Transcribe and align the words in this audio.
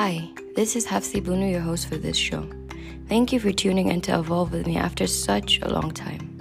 Hi, 0.00 0.30
this 0.54 0.76
is 0.76 0.86
Hafsi 0.86 1.20
Bunu, 1.20 1.50
your 1.50 1.60
host 1.60 1.88
for 1.88 1.96
this 1.96 2.16
show. 2.16 2.48
Thank 3.08 3.32
you 3.32 3.40
for 3.40 3.50
tuning 3.50 3.88
in 3.88 4.00
to 4.02 4.16
evolve 4.16 4.52
with 4.52 4.64
me 4.64 4.76
after 4.76 5.08
such 5.08 5.58
a 5.60 5.68
long 5.68 5.90
time. 5.90 6.40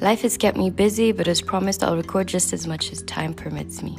Life 0.00 0.22
has 0.22 0.36
kept 0.36 0.56
me 0.56 0.70
busy, 0.70 1.12
but 1.12 1.28
as 1.28 1.40
promised, 1.40 1.84
I'll 1.84 1.96
record 1.96 2.26
just 2.26 2.52
as 2.52 2.66
much 2.66 2.90
as 2.90 3.02
time 3.02 3.32
permits 3.32 3.80
me. 3.80 3.96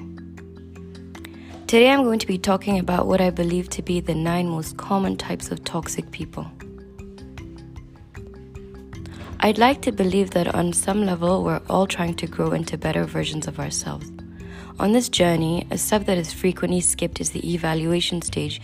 Today, 1.68 1.90
I'm 1.90 2.04
going 2.04 2.20
to 2.20 2.28
be 2.28 2.38
talking 2.38 2.80
about 2.80 3.08
what 3.08 3.22
I 3.22 3.30
believe 3.30 3.70
to 3.70 3.82
be 3.82 4.02
the 4.02 4.14
nine 4.14 4.50
most 4.50 4.76
common 4.76 5.16
types 5.16 5.52
of 5.52 5.64
toxic 5.64 6.12
people. 6.12 6.46
I'd 9.40 9.58
like 9.58 9.82
to 9.84 9.94
believe 9.94 10.32
that 10.32 10.54
on 10.54 10.74
some 10.74 11.06
level, 11.06 11.46
we're 11.46 11.62
all 11.70 11.88
trying 11.88 12.16
to 12.16 12.28
grow 12.28 12.52
into 12.52 12.78
better 12.78 13.06
versions 13.06 13.48
of 13.48 13.58
ourselves. 13.58 14.12
On 14.80 14.92
this 14.92 15.08
journey, 15.08 15.66
a 15.72 15.78
step 15.78 16.06
that 16.08 16.18
is 16.18 16.34
frequently 16.34 16.82
skipped 16.82 17.22
is 17.22 17.30
the 17.30 17.54
evaluation 17.54 18.22
stage, 18.22 18.60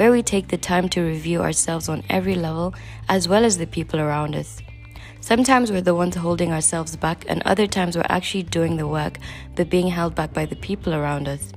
where 0.00 0.10
we 0.10 0.22
take 0.22 0.48
the 0.48 0.56
time 0.56 0.88
to 0.88 1.02
review 1.02 1.42
ourselves 1.42 1.86
on 1.86 2.02
every 2.08 2.34
level 2.34 2.72
as 3.10 3.28
well 3.28 3.44
as 3.44 3.58
the 3.58 3.66
people 3.66 4.00
around 4.00 4.34
us. 4.34 4.62
Sometimes 5.20 5.70
we're 5.70 5.82
the 5.82 5.94
ones 5.94 6.16
holding 6.16 6.52
ourselves 6.52 6.96
back, 6.96 7.26
and 7.28 7.42
other 7.42 7.66
times 7.66 7.98
we're 7.98 8.06
actually 8.08 8.44
doing 8.44 8.78
the 8.78 8.88
work 8.88 9.18
but 9.56 9.68
being 9.68 9.88
held 9.88 10.14
back 10.14 10.32
by 10.32 10.46
the 10.46 10.56
people 10.56 10.94
around 10.94 11.28
us. 11.28 11.52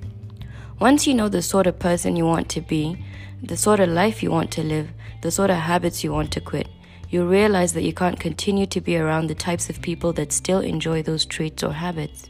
Once 0.77 1.07
you 1.07 1.13
know 1.13 1.29
the 1.29 1.41
sort 1.41 1.67
of 1.67 1.79
person 1.79 2.17
you 2.17 2.25
want 2.25 2.49
to 2.49 2.59
be, 2.59 3.01
the 3.41 3.55
sort 3.55 3.79
of 3.79 3.87
life 3.87 4.21
you 4.21 4.29
want 4.29 4.51
to 4.51 4.61
live, 4.61 4.89
the 5.21 5.31
sort 5.31 5.49
of 5.49 5.55
habits 5.55 6.03
you 6.03 6.11
want 6.11 6.29
to 6.33 6.41
quit, 6.41 6.67
you'll 7.09 7.27
realize 7.27 7.71
that 7.71 7.83
you 7.83 7.93
can't 7.93 8.19
continue 8.19 8.65
to 8.65 8.81
be 8.81 8.97
around 8.97 9.27
the 9.27 9.35
types 9.35 9.69
of 9.69 9.81
people 9.81 10.11
that 10.11 10.33
still 10.33 10.59
enjoy 10.59 11.01
those 11.01 11.23
traits 11.23 11.63
or 11.63 11.71
habits. 11.71 12.29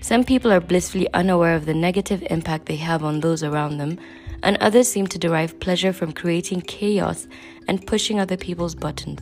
Some 0.00 0.22
people 0.22 0.52
are 0.52 0.60
blissfully 0.60 1.12
unaware 1.12 1.56
of 1.56 1.66
the 1.66 1.74
negative 1.74 2.24
impact 2.30 2.66
they 2.66 2.76
have 2.76 3.02
on 3.02 3.18
those 3.18 3.42
around 3.42 3.78
them, 3.78 3.98
and 4.42 4.56
others 4.58 4.88
seem 4.88 5.06
to 5.08 5.18
derive 5.18 5.58
pleasure 5.60 5.92
from 5.92 6.12
creating 6.12 6.60
chaos 6.62 7.26
and 7.66 7.86
pushing 7.86 8.20
other 8.20 8.36
people's 8.36 8.74
buttons. 8.74 9.20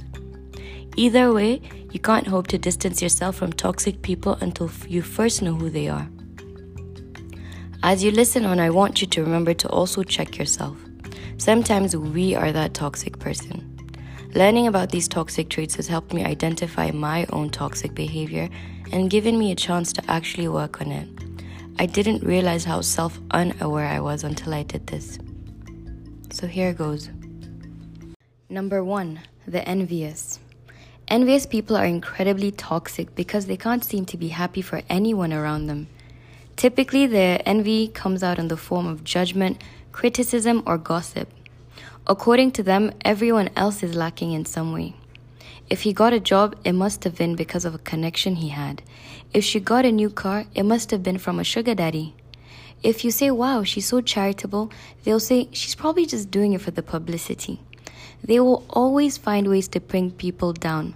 Either 0.96 1.32
way, 1.32 1.60
you 1.92 2.00
can't 2.00 2.26
hope 2.26 2.46
to 2.48 2.58
distance 2.58 3.02
yourself 3.02 3.36
from 3.36 3.52
toxic 3.52 4.00
people 4.02 4.34
until 4.40 4.70
you 4.88 5.02
first 5.02 5.42
know 5.42 5.54
who 5.54 5.68
they 5.68 5.88
are. 5.88 6.08
As 7.82 8.02
you 8.02 8.10
listen 8.10 8.44
on, 8.44 8.58
I 8.58 8.70
want 8.70 9.00
you 9.00 9.06
to 9.08 9.22
remember 9.22 9.54
to 9.54 9.68
also 9.68 10.02
check 10.02 10.38
yourself. 10.38 10.78
Sometimes 11.38 11.94
we 11.94 12.34
are 12.34 12.50
that 12.50 12.74
toxic 12.74 13.18
person. 13.18 13.72
Learning 14.34 14.66
about 14.66 14.90
these 14.90 15.06
toxic 15.08 15.48
traits 15.48 15.76
has 15.76 15.86
helped 15.86 16.12
me 16.12 16.24
identify 16.24 16.90
my 16.90 17.26
own 17.30 17.50
toxic 17.50 17.94
behavior 17.94 18.48
and 18.92 19.10
given 19.10 19.38
me 19.38 19.52
a 19.52 19.54
chance 19.54 19.92
to 19.92 20.02
actually 20.10 20.48
work 20.48 20.80
on 20.80 20.92
it. 20.92 21.25
I 21.78 21.84
didn't 21.84 22.24
realize 22.24 22.64
how 22.64 22.80
self 22.80 23.20
unaware 23.30 23.86
I 23.86 24.00
was 24.00 24.24
until 24.24 24.54
I 24.54 24.62
did 24.62 24.86
this. 24.86 25.18
So 26.32 26.46
here 26.46 26.72
goes. 26.72 27.10
Number 28.48 28.82
one, 28.82 29.20
the 29.46 29.66
envious. 29.68 30.40
Envious 31.08 31.44
people 31.44 31.76
are 31.76 31.84
incredibly 31.84 32.50
toxic 32.50 33.14
because 33.14 33.44
they 33.44 33.58
can't 33.58 33.84
seem 33.84 34.06
to 34.06 34.16
be 34.16 34.28
happy 34.28 34.62
for 34.62 34.80
anyone 34.88 35.34
around 35.34 35.66
them. 35.66 35.88
Typically, 36.56 37.06
their 37.06 37.42
envy 37.44 37.88
comes 37.88 38.22
out 38.22 38.38
in 38.38 38.48
the 38.48 38.56
form 38.56 38.86
of 38.86 39.04
judgment, 39.04 39.62
criticism, 39.92 40.62
or 40.66 40.78
gossip. 40.78 41.28
According 42.06 42.52
to 42.52 42.62
them, 42.62 42.92
everyone 43.04 43.50
else 43.54 43.82
is 43.82 43.94
lacking 43.94 44.32
in 44.32 44.46
some 44.46 44.72
way. 44.72 44.94
If 45.68 45.82
he 45.82 45.92
got 45.92 46.12
a 46.12 46.20
job, 46.20 46.56
it 46.64 46.72
must 46.72 47.04
have 47.04 47.16
been 47.16 47.34
because 47.34 47.64
of 47.64 47.74
a 47.74 47.78
connection 47.78 48.36
he 48.36 48.48
had. 48.48 48.82
If 49.36 49.44
she 49.44 49.60
got 49.60 49.84
a 49.84 49.92
new 49.92 50.08
car, 50.08 50.46
it 50.54 50.62
must 50.62 50.90
have 50.92 51.02
been 51.02 51.18
from 51.18 51.38
a 51.38 51.44
sugar 51.44 51.74
daddy. 51.74 52.14
If 52.82 53.04
you 53.04 53.10
say, 53.10 53.30
wow, 53.30 53.64
she's 53.64 53.84
so 53.84 54.00
charitable, 54.00 54.70
they'll 55.04 55.20
say, 55.20 55.50
she's 55.52 55.74
probably 55.74 56.06
just 56.06 56.30
doing 56.30 56.54
it 56.54 56.62
for 56.62 56.70
the 56.70 56.82
publicity. 56.82 57.60
They 58.24 58.40
will 58.40 58.64
always 58.70 59.18
find 59.18 59.46
ways 59.46 59.68
to 59.68 59.80
bring 59.80 60.10
people 60.12 60.54
down. 60.54 60.94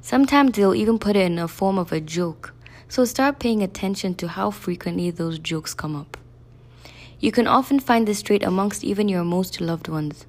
Sometimes 0.00 0.52
they'll 0.52 0.76
even 0.76 1.00
put 1.00 1.16
it 1.16 1.26
in 1.26 1.40
a 1.40 1.48
form 1.48 1.76
of 1.76 1.90
a 1.90 2.00
joke. 2.00 2.54
So 2.88 3.04
start 3.04 3.40
paying 3.40 3.64
attention 3.64 4.14
to 4.14 4.28
how 4.28 4.52
frequently 4.52 5.10
those 5.10 5.40
jokes 5.40 5.74
come 5.74 5.96
up. 5.96 6.16
You 7.18 7.32
can 7.32 7.48
often 7.48 7.80
find 7.80 8.06
this 8.06 8.22
trait 8.22 8.44
amongst 8.44 8.84
even 8.84 9.08
your 9.08 9.24
most 9.24 9.60
loved 9.60 9.88
ones. 9.88 10.24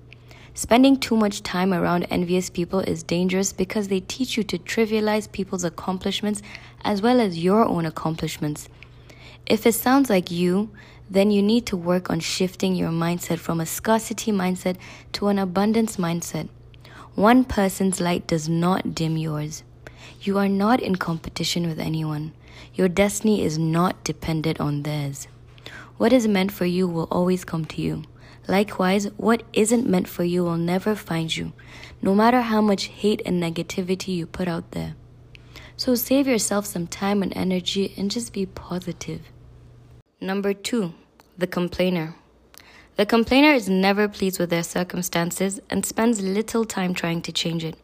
Spending 0.56 0.98
too 0.98 1.18
much 1.18 1.42
time 1.42 1.74
around 1.74 2.04
envious 2.12 2.52
people 2.52 2.80
is 2.80 3.02
dangerous 3.02 3.52
because 3.52 3.88
they 3.88 4.02
teach 4.02 4.38
you 4.38 4.44
to 4.44 4.60
trivialize 4.60 5.32
people's 5.32 5.64
accomplishments 5.64 6.44
as 6.84 7.02
well 7.02 7.20
as 7.20 7.44
your 7.44 7.66
own 7.66 7.88
accomplishments. 7.88 8.70
If 9.48 9.66
it 9.66 9.74
sounds 9.74 10.12
like 10.12 10.30
you, 10.30 10.70
then 11.10 11.32
you 11.32 11.42
need 11.42 11.66
to 11.66 11.78
work 11.78 12.12
on 12.12 12.20
shifting 12.20 12.76
your 12.76 12.92
mindset 12.92 13.40
from 13.40 13.60
a 13.60 13.66
scarcity 13.66 14.32
mindset 14.32 14.78
to 15.14 15.28
an 15.28 15.40
abundance 15.40 15.98
mindset. 15.98 16.50
One 17.16 17.46
person's 17.46 18.00
light 18.00 18.28
does 18.28 18.48
not 18.48 18.94
dim 18.94 19.18
yours. 19.18 19.64
You 20.22 20.38
are 20.38 20.50
not 20.50 20.80
in 20.82 20.98
competition 20.98 21.68
with 21.68 21.80
anyone. 21.80 22.32
Your 22.76 22.88
destiny 22.88 23.44
is 23.44 23.58
not 23.58 24.04
dependent 24.04 24.60
on 24.60 24.84
theirs. 24.84 25.28
What 25.98 26.14
is 26.14 26.28
meant 26.28 26.52
for 26.52 26.66
you 26.66 26.88
will 26.88 27.08
always 27.12 27.44
come 27.44 27.66
to 27.66 27.82
you. 27.82 28.04
Likewise, 28.48 29.06
what 29.18 29.44
isn't 29.54 29.88
meant 29.90 30.08
for 30.08 30.24
you 30.24 30.44
will 30.44 30.58
never 30.58 30.96
find 30.96 31.36
you, 31.36 31.54
no 32.02 32.14
matter 32.14 32.42
how 32.42 32.62
much 32.62 32.86
hate 32.86 33.22
and 33.26 33.42
negativity 33.42 34.16
you 34.16 34.26
put 34.26 34.48
out 34.48 34.72
there. 34.72 34.96
So 35.78 35.96
save 35.96 36.28
yourself 36.28 36.66
some 36.66 36.88
time 36.88 37.24
and 37.24 37.36
energy 37.36 37.94
and 37.98 38.12
just 38.12 38.34
be 38.34 38.46
positive. 38.46 39.22
Number 40.20 40.54
two, 40.54 40.94
the 41.38 41.48
complainer. 41.48 42.16
The 42.96 43.06
complainer 43.06 43.54
is 43.54 43.68
never 43.68 44.08
pleased 44.08 44.40
with 44.40 44.52
their 44.52 44.64
circumstances 44.64 45.60
and 45.70 45.86
spends 45.86 46.22
little 46.22 46.64
time 46.64 46.94
trying 46.94 47.22
to 47.24 47.32
change 47.32 47.64
it. 47.64 47.76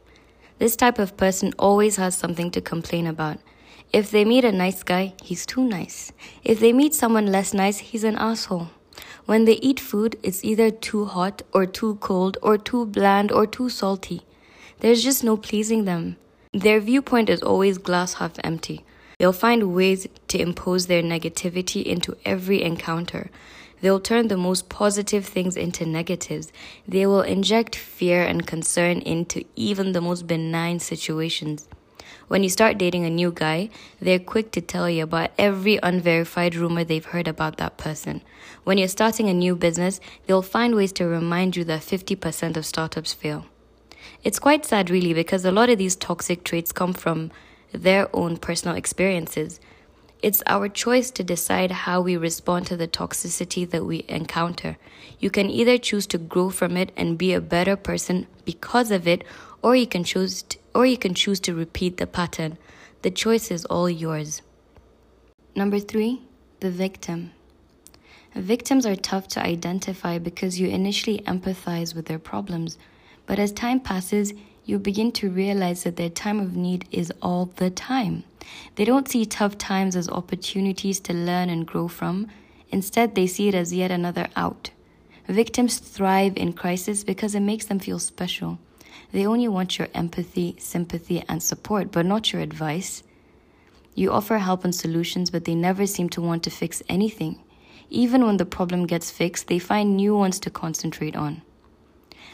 This 0.60 0.76
type 0.76 1.00
of 1.00 1.18
person 1.18 1.54
always 1.58 1.96
has 1.96 2.16
something 2.16 2.52
to 2.52 2.62
complain 2.62 3.08
about. 3.08 3.40
If 3.92 4.12
they 4.12 4.24
meet 4.24 4.46
a 4.46 4.52
nice 4.52 4.84
guy, 4.84 5.14
he's 5.24 5.46
too 5.46 5.64
nice. 5.64 6.12
If 6.44 6.60
they 6.60 6.74
meet 6.74 6.94
someone 6.94 7.26
less 7.26 7.54
nice, 7.56 7.80
he's 7.80 8.04
an 8.04 8.18
asshole. 8.18 8.70
When 9.26 9.46
they 9.46 9.54
eat 9.54 9.80
food, 9.80 10.18
it's 10.24 10.44
either 10.44 10.72
too 10.72 11.06
hot 11.06 11.42
or 11.54 11.66
too 11.66 11.96
cold 12.02 12.38
or 12.42 12.58
too 12.58 12.86
bland 12.86 13.32
or 13.32 13.46
too 13.46 13.70
salty. 13.70 14.22
There's 14.80 15.04
just 15.04 15.24
no 15.24 15.38
pleasing 15.38 15.86
them. 15.86 16.18
Their 16.54 16.80
viewpoint 16.80 17.30
is 17.30 17.44
always 17.44 17.78
glass 17.78 18.16
half 18.16 18.34
empty. 18.44 18.84
They'll 19.20 19.34
find 19.34 19.76
ways 19.76 20.08
to 20.30 20.40
impose 20.40 20.88
their 20.88 21.04
negativity 21.04 21.84
into 21.84 22.16
every 22.26 22.64
encounter. 22.64 23.30
They'll 23.82 24.00
turn 24.00 24.28
the 24.28 24.38
most 24.38 24.70
positive 24.70 25.26
things 25.26 25.56
into 25.56 25.86
negatives. 25.86 26.52
They 26.88 27.06
will 27.06 27.22
inject 27.22 27.76
fear 27.76 28.24
and 28.24 28.48
concern 28.48 29.00
into 29.00 29.46
even 29.56 29.92
the 29.92 30.02
most 30.02 30.28
benign 30.28 30.80
situations. 30.80 31.68
When 32.30 32.44
you 32.44 32.50
start 32.50 32.78
dating 32.78 33.06
a 33.06 33.10
new 33.10 33.32
guy, 33.32 33.72
they're 34.00 34.20
quick 34.20 34.52
to 34.52 34.62
tell 34.62 34.88
you 34.88 35.02
about 35.02 35.32
every 35.40 35.80
unverified 35.82 36.54
rumor 36.54 36.84
they've 36.84 37.04
heard 37.04 37.28
about 37.28 37.58
that 37.58 37.78
person. 37.78 38.22
When 38.64 38.78
you're 38.78 38.88
starting 38.88 39.28
a 39.28 39.34
new 39.34 39.56
business, 39.56 40.00
they'll 40.28 40.44
find 40.44 40.76
ways 40.76 40.92
to 40.94 41.08
remind 41.08 41.56
you 41.56 41.64
that 41.64 41.82
50% 41.82 42.56
of 42.56 42.68
startups 42.68 43.14
fail. 43.14 43.48
It's 44.24 44.38
quite 44.38 44.64
sad, 44.64 44.92
really, 44.92 45.12
because 45.12 45.44
a 45.44 45.52
lot 45.52 45.72
of 45.72 45.80
these 45.80 45.96
toxic 45.96 46.44
traits 46.44 46.72
come 46.72 46.94
from 46.94 47.32
their 47.72 48.16
own 48.16 48.38
personal 48.38 48.78
experiences. 48.78 49.60
It's 50.22 50.44
our 50.46 50.70
choice 50.70 51.10
to 51.12 51.24
decide 51.24 51.72
how 51.72 52.00
we 52.00 52.16
respond 52.16 52.68
to 52.68 52.78
the 52.78 52.88
toxicity 52.88 53.68
that 53.68 53.86
we 53.86 54.06
encounter. 54.08 54.78
You 55.18 55.32
can 55.32 55.50
either 55.50 55.80
choose 55.80 56.06
to 56.06 56.20
grow 56.20 56.52
from 56.52 56.78
it 56.78 56.92
and 56.96 57.18
be 57.18 57.34
a 57.34 57.42
better 57.42 57.76
person 57.76 58.28
because 58.46 58.92
of 58.92 59.08
it, 59.08 59.24
or 59.64 59.76
you 59.76 59.88
can 59.88 60.04
choose 60.04 60.44
to, 60.44 60.59
or 60.74 60.86
you 60.86 60.98
can 60.98 61.14
choose 61.14 61.40
to 61.42 61.54
repeat 61.54 61.98
the 61.98 62.08
pattern. 62.08 62.58
The 63.02 63.12
choice 63.12 63.52
is 63.52 63.66
all 63.66 63.90
yours. 63.90 64.42
Number 65.56 65.80
3, 65.80 66.22
the 66.60 66.72
victim. 66.72 67.32
Victims 68.36 68.86
are 68.86 68.96
tough 68.96 69.28
to 69.30 69.44
identify 69.44 70.20
because 70.20 70.60
you 70.60 70.68
initially 70.68 71.20
empathize 71.20 71.96
with 71.96 72.06
their 72.06 72.20
problems, 72.20 72.78
but 73.26 73.40
as 73.40 73.52
time 73.52 73.80
passes, 73.80 74.34
you 74.66 74.78
begin 74.78 75.12
to 75.14 75.32
realize 75.32 75.84
that 75.84 75.96
their 75.96 76.10
time 76.10 76.40
of 76.40 76.56
need 76.56 76.88
is 76.92 77.12
all 77.22 77.46
the 77.46 77.72
time. 77.72 78.24
They 78.76 78.86
don't 78.86 79.10
see 79.10 79.26
tough 79.26 79.58
times 79.58 79.96
as 79.96 80.08
opportunities 80.10 81.00
to 81.02 81.14
learn 81.14 81.50
and 81.50 81.66
grow 81.66 81.88
from. 81.88 82.28
Instead, 82.70 83.16
they 83.16 83.26
see 83.26 83.48
it 83.48 83.56
as 83.56 83.74
yet 83.74 83.90
another 83.90 84.28
out. 84.36 84.70
Victims 85.28 85.80
thrive 85.80 86.38
in 86.38 86.54
crisis 86.54 87.04
because 87.04 87.34
it 87.34 87.40
makes 87.40 87.66
them 87.66 87.80
feel 87.80 88.00
special. 88.00 88.60
They 89.12 89.26
only 89.26 89.48
want 89.48 89.80
your 89.80 89.88
empathy, 89.94 90.56
sympathy, 90.60 91.24
and 91.28 91.42
support, 91.42 91.92
but 91.92 92.06
not 92.06 92.32
your 92.32 92.42
advice. 92.42 93.04
You 93.96 94.12
offer 94.12 94.38
help 94.38 94.64
and 94.64 94.74
solutions, 94.74 95.32
but 95.32 95.46
they 95.46 95.56
never 95.56 95.86
seem 95.86 96.10
to 96.10 96.22
want 96.22 96.44
to 96.44 96.52
fix 96.52 96.84
anything. 96.88 97.40
Even 97.90 98.26
when 98.26 98.38
the 98.38 98.46
problem 98.46 98.86
gets 98.86 99.10
fixed, 99.10 99.48
they 99.48 99.58
find 99.58 99.98
new 99.98 100.16
ones 100.16 100.40
to 100.42 100.52
concentrate 100.52 101.16
on. 101.16 101.42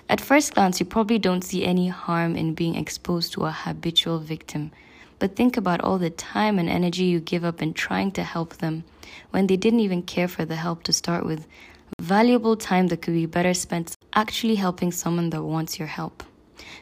At 0.10 0.22
first 0.22 0.54
glance, 0.54 0.80
you 0.80 0.86
probably 0.86 1.18
don't 1.18 1.44
see 1.44 1.66
any 1.66 1.88
harm 1.88 2.36
in 2.36 2.54
being 2.54 2.76
exposed 2.76 3.34
to 3.34 3.46
a 3.46 3.52
habitual 3.52 4.20
victim, 4.20 4.72
but 5.18 5.36
think 5.36 5.56
about 5.56 5.82
all 5.82 5.98
the 5.98 6.10
time 6.10 6.60
and 6.60 6.70
energy 6.70 7.06
you 7.06 7.20
give 7.20 7.46
up 7.46 7.62
in 7.62 7.74
trying 7.74 8.12
to 8.12 8.24
help 8.24 8.58
them 8.58 8.84
when 9.32 9.48
they 9.48 9.58
didn't 9.58 9.80
even 9.80 10.04
care 10.04 10.28
for 10.28 10.46
the 10.46 10.58
help 10.58 10.84
to 10.84 10.94
start 10.94 11.26
with. 11.26 11.48
Valuable 12.02 12.58
time 12.58 12.88
that 12.88 13.02
could 13.02 13.14
be 13.14 13.26
better 13.26 13.54
spent 13.54 13.96
actually 14.14 14.56
helping 14.56 14.92
someone 14.92 15.30
that 15.30 15.42
wants 15.42 15.80
your 15.80 15.88
help. 15.88 16.22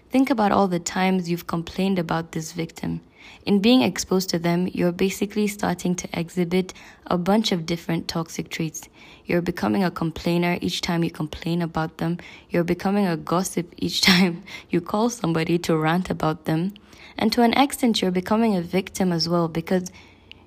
Think 0.10 0.30
about 0.30 0.52
all 0.52 0.68
the 0.68 0.80
times 0.80 1.30
you've 1.30 1.48
complained 1.48 2.00
about 2.00 2.32
this 2.32 2.52
victim. 2.52 3.02
In 3.46 3.60
being 3.60 3.82
exposed 3.82 4.30
to 4.30 4.40
them, 4.40 4.70
you're 4.74 4.92
basically 4.92 5.48
starting 5.48 5.96
to 5.96 6.08
exhibit 6.14 6.74
a 7.08 7.18
bunch 7.18 7.52
of 7.52 7.66
different 7.66 8.08
toxic 8.08 8.50
traits. 8.50 8.88
You're 9.26 9.42
becoming 9.42 9.84
a 9.84 9.92
complainer 9.92 10.58
each 10.62 10.82
time 10.82 11.04
you 11.04 11.12
complain 11.12 11.62
about 11.62 11.98
them. 11.98 12.18
You're 12.50 12.64
becoming 12.64 13.08
a 13.08 13.18
gossip 13.18 13.74
each 13.78 14.02
time 14.12 14.44
you 14.70 14.82
call 14.82 15.10
somebody 15.10 15.58
to 15.60 15.78
rant 15.78 16.10
about 16.10 16.46
them. 16.46 16.74
And 17.18 17.32
to 17.34 17.42
an 17.42 17.54
extent, 17.54 18.02
you're 18.02 18.12
becoming 18.12 18.56
a 18.56 18.62
victim 18.62 19.12
as 19.12 19.30
well 19.30 19.48
because 19.48 19.92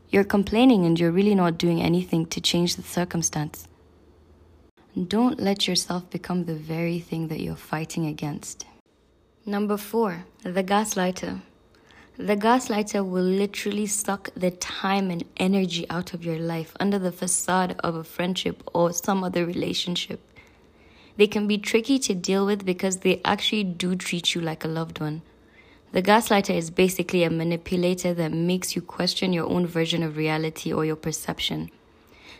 you're 0.08 0.24
complaining 0.24 0.84
and 0.84 0.98
you're 0.98 1.12
really 1.12 1.34
not 1.34 1.58
doing 1.58 1.82
anything 1.82 2.26
to 2.26 2.40
change 2.40 2.76
the 2.76 2.82
circumstance. 2.82 3.68
Don't 4.96 5.38
let 5.38 5.68
yourself 5.68 6.08
become 6.08 6.46
the 6.46 6.54
very 6.54 6.98
thing 7.00 7.28
that 7.28 7.40
you're 7.40 7.56
fighting 7.56 8.06
against. 8.06 8.64
Number 9.48 9.76
four, 9.76 10.24
the 10.42 10.64
gaslighter. 10.64 11.40
The 12.18 12.36
gaslighter 12.36 13.08
will 13.08 13.22
literally 13.22 13.86
suck 13.86 14.30
the 14.34 14.50
time 14.50 15.08
and 15.08 15.22
energy 15.36 15.88
out 15.88 16.12
of 16.12 16.24
your 16.24 16.40
life 16.40 16.74
under 16.80 16.98
the 16.98 17.12
facade 17.12 17.76
of 17.78 17.94
a 17.94 18.02
friendship 18.02 18.64
or 18.74 18.92
some 18.92 19.22
other 19.22 19.46
relationship. 19.46 20.18
They 21.16 21.28
can 21.28 21.46
be 21.46 21.58
tricky 21.58 22.00
to 22.00 22.12
deal 22.12 22.44
with 22.44 22.64
because 22.64 22.98
they 22.98 23.20
actually 23.24 23.62
do 23.62 23.94
treat 23.94 24.34
you 24.34 24.40
like 24.40 24.64
a 24.64 24.68
loved 24.68 24.98
one. 24.98 25.22
The 25.92 26.02
gaslighter 26.02 26.56
is 26.56 26.70
basically 26.70 27.22
a 27.22 27.30
manipulator 27.30 28.14
that 28.14 28.32
makes 28.32 28.74
you 28.74 28.82
question 28.82 29.32
your 29.32 29.46
own 29.48 29.64
version 29.64 30.02
of 30.02 30.16
reality 30.16 30.72
or 30.72 30.84
your 30.84 30.96
perception. 30.96 31.70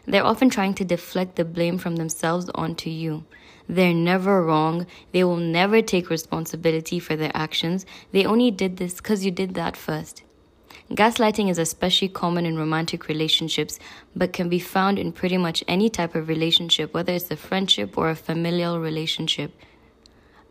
They're 0.06 0.26
often 0.26 0.50
trying 0.50 0.74
to 0.74 0.84
deflect 0.84 1.36
the 1.36 1.44
blame 1.44 1.78
from 1.78 1.96
themselves 1.96 2.50
onto 2.56 2.90
you. 2.90 3.24
They're 3.68 3.94
never 3.94 4.42
wrong. 4.42 4.86
They 5.12 5.24
will 5.24 5.36
never 5.36 5.82
take 5.82 6.10
responsibility 6.10 6.98
for 6.98 7.16
their 7.16 7.32
actions. 7.34 7.84
They 8.12 8.24
only 8.24 8.50
did 8.50 8.76
this 8.76 8.96
because 8.96 9.24
you 9.24 9.30
did 9.30 9.54
that 9.54 9.76
first. 9.76 10.22
Gaslighting 10.90 11.50
is 11.50 11.58
especially 11.58 12.08
common 12.08 12.46
in 12.46 12.56
romantic 12.56 13.08
relationships, 13.08 13.80
but 14.14 14.32
can 14.32 14.48
be 14.48 14.60
found 14.60 15.00
in 15.00 15.10
pretty 15.10 15.36
much 15.36 15.64
any 15.66 15.90
type 15.90 16.14
of 16.14 16.28
relationship, 16.28 16.94
whether 16.94 17.12
it's 17.12 17.30
a 17.30 17.36
friendship 17.36 17.98
or 17.98 18.08
a 18.08 18.14
familial 18.14 18.78
relationship. 18.78 19.52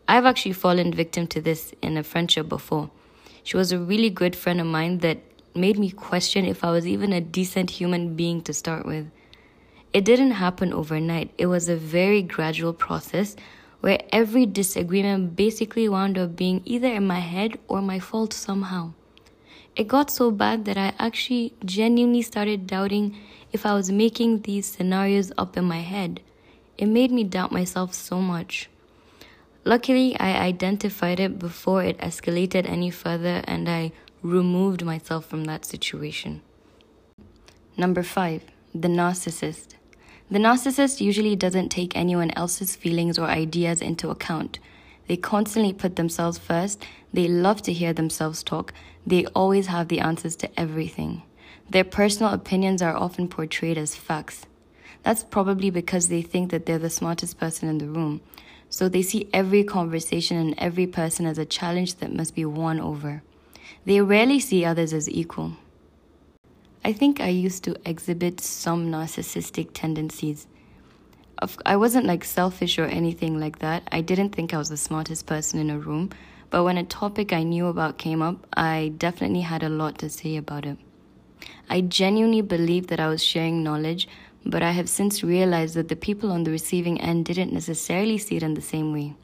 I've 0.06 0.26
actually 0.26 0.52
fallen 0.52 0.92
victim 0.92 1.26
to 1.28 1.40
this 1.40 1.72
in 1.80 1.96
a 1.96 2.02
friendship 2.02 2.50
before. 2.50 2.90
She 3.42 3.56
was 3.56 3.72
a 3.72 3.78
really 3.78 4.10
good 4.10 4.36
friend 4.36 4.60
of 4.60 4.66
mine 4.66 4.98
that 4.98 5.18
made 5.54 5.78
me 5.78 5.90
question 5.90 6.44
if 6.44 6.62
I 6.62 6.70
was 6.70 6.86
even 6.86 7.12
a 7.14 7.20
decent 7.20 7.70
human 7.70 8.14
being 8.14 8.42
to 8.42 8.52
start 8.52 8.84
with. 8.84 9.10
It 9.96 10.04
didn't 10.04 10.32
happen 10.32 10.74
overnight. 10.74 11.30
It 11.38 11.46
was 11.46 11.70
a 11.70 11.74
very 11.74 12.20
gradual 12.20 12.74
process 12.74 13.34
where 13.80 14.02
every 14.12 14.44
disagreement 14.44 15.36
basically 15.36 15.88
wound 15.88 16.18
up 16.18 16.36
being 16.36 16.60
either 16.66 16.88
in 16.88 17.06
my 17.06 17.20
head 17.20 17.58
or 17.66 17.80
my 17.80 17.98
fault 17.98 18.34
somehow. 18.34 18.92
It 19.74 19.88
got 19.88 20.10
so 20.10 20.30
bad 20.30 20.66
that 20.66 20.76
I 20.76 20.92
actually 20.98 21.54
genuinely 21.64 22.20
started 22.20 22.66
doubting 22.66 23.16
if 23.52 23.64
I 23.64 23.72
was 23.72 23.90
making 23.90 24.42
these 24.42 24.66
scenarios 24.66 25.32
up 25.38 25.56
in 25.56 25.64
my 25.64 25.80
head. 25.80 26.20
It 26.76 26.88
made 26.88 27.10
me 27.10 27.24
doubt 27.24 27.50
myself 27.50 27.94
so 27.94 28.20
much. 28.20 28.68
Luckily, 29.64 30.14
I 30.20 30.36
identified 30.46 31.20
it 31.20 31.38
before 31.38 31.82
it 31.82 31.96
escalated 32.00 32.68
any 32.68 32.90
further 32.90 33.40
and 33.46 33.66
I 33.66 33.92
removed 34.20 34.84
myself 34.84 35.24
from 35.24 35.44
that 35.44 35.64
situation. 35.64 36.42
Number 37.78 38.02
five, 38.02 38.42
the 38.74 38.88
narcissist. 38.88 39.75
The 40.28 40.38
narcissist 40.38 41.00
usually 41.00 41.36
doesn't 41.36 41.68
take 41.68 41.96
anyone 41.96 42.32
else's 42.32 42.74
feelings 42.74 43.16
or 43.16 43.26
ideas 43.26 43.80
into 43.80 44.10
account. 44.10 44.58
They 45.06 45.16
constantly 45.16 45.72
put 45.72 45.94
themselves 45.94 46.36
first. 46.36 46.84
They 47.12 47.28
love 47.28 47.62
to 47.62 47.72
hear 47.72 47.92
themselves 47.92 48.42
talk. 48.42 48.72
They 49.06 49.26
always 49.26 49.68
have 49.68 49.86
the 49.86 50.00
answers 50.00 50.34
to 50.36 50.60
everything. 50.60 51.22
Their 51.70 51.84
personal 51.84 52.32
opinions 52.32 52.82
are 52.82 52.96
often 52.96 53.28
portrayed 53.28 53.78
as 53.78 53.94
facts. 53.94 54.46
That's 55.04 55.22
probably 55.22 55.70
because 55.70 56.08
they 56.08 56.22
think 56.22 56.50
that 56.50 56.66
they're 56.66 56.80
the 56.80 56.90
smartest 56.90 57.38
person 57.38 57.68
in 57.68 57.78
the 57.78 57.86
room. 57.86 58.20
So 58.68 58.88
they 58.88 59.02
see 59.02 59.28
every 59.32 59.62
conversation 59.62 60.36
and 60.38 60.54
every 60.58 60.88
person 60.88 61.24
as 61.26 61.38
a 61.38 61.44
challenge 61.44 61.96
that 61.96 62.12
must 62.12 62.34
be 62.34 62.44
won 62.44 62.80
over. 62.80 63.22
They 63.84 64.00
rarely 64.00 64.40
see 64.40 64.64
others 64.64 64.92
as 64.92 65.08
equal. 65.08 65.52
I 66.86 66.92
think 66.92 67.20
I 67.20 67.30
used 67.30 67.64
to 67.64 67.74
exhibit 67.84 68.40
some 68.40 68.92
narcissistic 68.92 69.70
tendencies. 69.74 70.46
I 71.64 71.74
wasn't 71.74 72.06
like 72.06 72.22
selfish 72.22 72.78
or 72.78 72.84
anything 72.84 73.40
like 73.40 73.58
that. 73.58 73.88
I 73.90 74.00
didn't 74.02 74.30
think 74.30 74.54
I 74.54 74.58
was 74.58 74.68
the 74.68 74.76
smartest 74.76 75.26
person 75.26 75.58
in 75.58 75.68
a 75.68 75.80
room, 75.80 76.10
but 76.48 76.62
when 76.62 76.78
a 76.78 76.84
topic 76.84 77.32
I 77.32 77.42
knew 77.42 77.66
about 77.66 77.98
came 77.98 78.22
up, 78.22 78.46
I 78.56 78.92
definitely 78.98 79.40
had 79.40 79.64
a 79.64 79.68
lot 79.68 79.98
to 79.98 80.08
say 80.08 80.36
about 80.36 80.64
it. 80.64 80.78
I 81.68 81.80
genuinely 81.80 82.40
believed 82.40 82.88
that 82.90 83.00
I 83.00 83.08
was 83.08 83.20
sharing 83.20 83.64
knowledge, 83.64 84.06
but 84.44 84.62
I 84.62 84.70
have 84.70 84.88
since 84.88 85.24
realized 85.24 85.74
that 85.74 85.88
the 85.88 85.96
people 85.96 86.30
on 86.30 86.44
the 86.44 86.52
receiving 86.52 87.00
end 87.00 87.24
didn't 87.24 87.52
necessarily 87.52 88.16
see 88.16 88.36
it 88.36 88.44
in 88.44 88.54
the 88.54 88.62
same 88.62 88.92
way. 88.92 89.16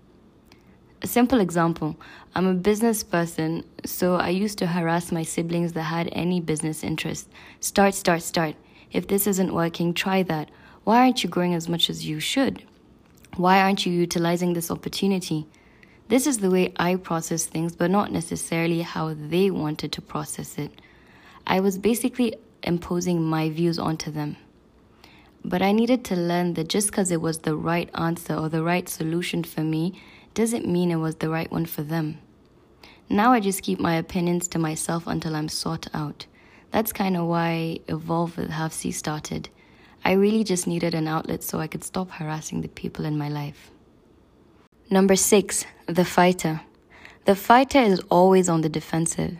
A 1.03 1.09
simple 1.09 1.41
example 1.41 1.97
I'm 2.33 2.47
a 2.47 2.55
business 2.55 3.03
person, 3.03 3.65
so 3.85 4.15
I 4.15 4.29
used 4.29 4.59
to 4.59 4.69
harass 4.69 5.11
my 5.11 5.25
siblings 5.25 5.73
that 5.73 5.83
had 5.83 6.09
any 6.13 6.41
business 6.41 6.85
interest. 6.85 7.29
Start, 7.59 7.95
start, 7.95 8.23
start. 8.23 8.55
If 8.93 9.09
this 9.09 9.27
isn't 9.27 9.53
working, 9.53 9.95
try 9.95 10.23
that. 10.23 10.51
Why 10.85 10.99
aren't 10.99 11.25
you 11.25 11.29
growing 11.29 11.55
as 11.55 11.69
much 11.69 11.91
as 11.91 12.07
you 12.07 12.21
should? 12.21 12.63
Why 13.37 13.61
aren't 13.61 13.85
you 13.85 13.93
utilizing 13.93 14.53
this 14.53 14.71
opportunity? 14.71 15.49
This 16.07 16.27
is 16.27 16.39
the 16.39 16.51
way 16.51 16.73
I 16.77 16.95
process 16.95 17.47
things, 17.47 17.75
but 17.75 17.91
not 17.91 18.13
necessarily 18.13 18.83
how 18.83 19.15
they 19.15 19.51
wanted 19.51 19.91
to 19.93 20.03
process 20.03 20.57
it. 20.57 20.81
I 21.49 21.59
was 21.59 21.79
basically 21.79 22.37
imposing 22.63 23.25
my 23.25 23.51
views 23.51 23.79
onto 23.79 24.13
them. 24.13 24.37
But 25.45 25.63
I 25.63 25.73
needed 25.73 26.05
to 26.05 26.15
learn 26.15 26.55
that 26.55 26.69
just 26.69 26.89
because 26.89 27.11
it 27.11 27.21
was 27.21 27.39
the 27.39 27.57
right 27.57 27.91
answer 27.95 28.37
or 28.37 28.49
the 28.49 28.63
right 28.63 28.89
solution 28.89 29.43
for 29.43 29.63
me 29.63 30.01
doesn't 30.35 30.67
mean 30.67 30.91
it 30.91 30.97
was 30.97 31.17
the 31.17 31.29
right 31.29 31.51
one 31.51 31.67
for 31.67 31.83
them. 31.83 32.19
Now 33.09 33.33
I 33.33 33.41
just 33.41 33.63
keep 33.63 33.79
my 33.79 33.97
opinions 33.97 34.49
to 34.49 34.59
myself 34.59 35.07
until 35.07 35.37
I'm 35.37 35.49
sought 35.49 35.87
out. 35.93 36.27
That's 36.71 36.93
kind 36.93 37.17
of 37.17 37.27
why 37.27 37.81
Evolve 37.89 38.39
with 38.39 38.51
Hafsi 38.51 38.95
started. 38.95 39.51
I 40.05 40.13
really 40.13 40.43
just 40.43 40.67
needed 40.67 40.95
an 40.95 41.07
outlet 41.07 41.43
so 41.43 41.61
I 41.61 41.67
could 41.67 41.85
stop 41.85 42.11
harassing 42.11 42.63
the 42.63 42.69
people 42.69 43.05
in 43.05 43.19
my 43.19 43.29
life. 43.29 43.71
Number 44.91 45.17
six, 45.17 45.65
the 45.87 46.05
fighter. 46.05 46.63
The 47.25 47.37
fighter 47.37 47.79
is 47.79 48.01
always 48.11 48.49
on 48.49 48.63
the 48.63 48.69
defensive. 48.69 49.37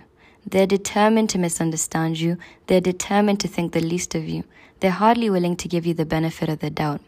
They're 0.47 0.67
determined 0.67 1.31
to 1.31 1.39
misunderstand 1.39 2.21
you. 2.21 2.37
They're 2.67 2.81
determined 2.81 3.41
to 3.41 3.49
think 3.49 3.73
the 3.73 3.81
least 3.81 4.15
of 4.15 4.29
you. 4.29 4.45
They're 4.81 4.91
hardly 4.91 5.31
willing 5.31 5.57
to 5.57 5.69
give 5.69 5.87
you 5.87 5.95
the 5.95 6.05
benefit 6.05 6.49
of 6.49 6.59
the 6.59 6.71
doubt. 6.71 7.01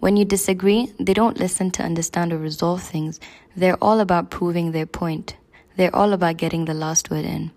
When 0.00 0.16
you 0.16 0.24
disagree, 0.24 0.92
they 1.00 1.14
don't 1.14 1.40
listen 1.40 1.70
to 1.72 1.82
understand 1.82 2.32
or 2.32 2.38
resolve 2.38 2.82
things. 2.82 3.18
They're 3.56 3.82
all 3.82 3.98
about 3.98 4.30
proving 4.30 4.70
their 4.70 4.86
point. 4.86 5.36
They're 5.76 5.94
all 5.94 6.12
about 6.12 6.36
getting 6.36 6.64
the 6.64 6.74
last 6.74 7.10
word 7.10 7.24
in. 7.24 7.50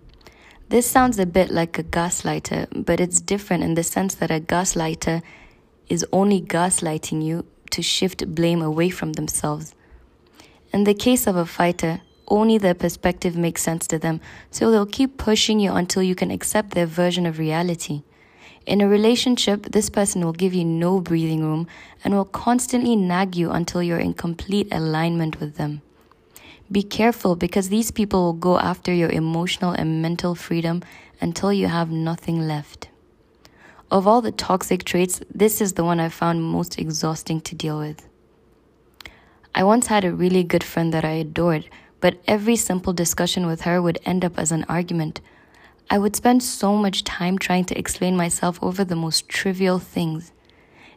This 0.70 0.90
sounds 0.90 1.20
a 1.20 1.26
bit 1.26 1.52
like 1.52 1.78
a 1.78 1.84
gaslighter, 1.84 2.86
but 2.86 3.00
it's 3.00 3.22
different 3.22 3.64
in 3.64 3.76
the 3.76 3.84
sense 3.84 4.16
that 4.16 4.32
a 4.32 4.40
gaslighter 4.40 5.22
is 5.88 6.06
only 6.12 6.42
gaslighting 6.42 7.24
you 7.24 7.46
to 7.72 7.82
shift 7.82 8.34
blame 8.34 8.62
away 8.62 8.90
from 8.90 9.14
themselves. 9.14 9.76
In 10.74 10.86
the 10.86 10.94
case 10.94 11.28
of 11.28 11.36
a 11.36 11.46
fighter, 11.46 12.02
only 12.28 12.58
their 12.58 12.74
perspective 12.74 13.36
makes 13.36 13.62
sense 13.62 13.86
to 13.88 14.00
them, 14.00 14.22
so 14.50 14.72
they'll 14.72 14.86
keep 14.86 15.18
pushing 15.18 15.60
you 15.60 15.74
until 15.74 16.02
you 16.02 16.16
can 16.16 16.32
accept 16.32 16.72
their 16.72 16.86
version 16.86 17.26
of 17.26 17.38
reality. 17.38 18.04
In 18.66 18.80
a 18.80 18.88
relationship, 18.88 19.64
this 19.64 19.90
person 19.90 20.24
will 20.24 20.34
give 20.34 20.54
you 20.54 20.64
no 20.64 21.00
breathing 21.00 21.44
room 21.44 21.68
and 22.04 22.14
will 22.14 22.26
constantly 22.26 22.96
nag 22.96 23.36
you 23.36 23.52
until 23.52 23.82
you're 23.82 23.98
in 23.98 24.14
complete 24.14 24.68
alignment 24.72 25.40
with 25.40 25.56
them. 25.56 25.82
Be 26.72 26.84
careful 26.84 27.36
because 27.36 27.70
these 27.70 27.92
people 27.92 28.24
will 28.24 28.34
go 28.34 28.60
after 28.60 28.94
your 28.94 29.10
emotional 29.10 29.72
and 29.72 30.02
mental 30.02 30.36
freedom 30.36 30.84
until 31.20 31.52
you 31.52 31.68
have 31.68 31.92
nothing 31.92 32.48
left. 32.48 32.88
Of 33.90 34.08
all 34.08 34.22
the 34.22 34.32
toxic 34.32 34.86
traits, 34.86 35.22
this 35.34 35.60
is 35.60 35.74
the 35.74 35.84
one 35.84 36.00
I 36.00 36.08
found 36.08 36.44
most 36.44 36.80
exhausting 36.80 37.42
to 37.42 37.56
deal 37.56 37.78
with. 37.78 38.08
I 39.54 39.66
once 39.66 39.88
had 39.88 40.06
a 40.06 40.14
really 40.14 40.44
good 40.44 40.64
friend 40.64 40.94
that 40.94 41.04
I 41.04 41.12
adored, 41.12 41.68
but 42.00 42.22
every 42.26 42.56
simple 42.56 42.94
discussion 42.94 43.48
with 43.48 43.62
her 43.62 43.82
would 43.82 44.00
end 44.06 44.24
up 44.24 44.40
as 44.40 44.52
an 44.52 44.64
argument 44.70 45.20
I 45.92 45.98
would 45.98 46.16
spend 46.16 46.42
so 46.42 46.78
much 46.78 47.04
time 47.04 47.38
trying 47.38 47.66
to 47.66 47.78
explain 47.78 48.16
myself 48.16 48.58
over 48.64 48.86
the 48.86 48.96
most 48.96 49.28
trivial 49.28 49.78
things. 49.78 50.32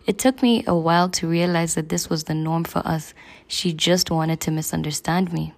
It 0.07 0.19
took 0.19 0.41
me 0.41 0.63
a 0.69 0.77
while 0.77 1.09
to 1.09 1.27
realize 1.27 1.75
that 1.75 1.89
this 1.89 2.09
was 2.09 2.25
the 2.25 2.35
norm 2.35 2.63
for 2.63 2.79
us. 2.87 3.13
She 3.49 3.73
just 3.73 4.09
wanted 4.13 4.41
to 4.43 4.53
misunderstand 4.53 5.33
me. 5.33 5.53